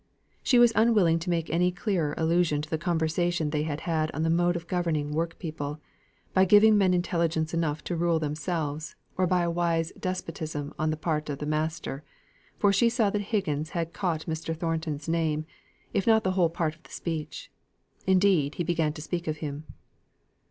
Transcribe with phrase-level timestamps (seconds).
[0.41, 4.23] She was unwilling to make any clearer allusion to the conversation they had held on
[4.23, 5.79] the mode of governing work people
[6.33, 10.97] by giving men intelligence enough to rule themselves, or by a wise despotism on the
[10.97, 12.03] part of the master
[12.57, 14.57] for she saw that Higgins had caught Mr.
[14.57, 15.45] Thornton's name,
[15.93, 17.51] if not the whole of the speech:
[18.07, 19.65] indeed, he began to speak of him.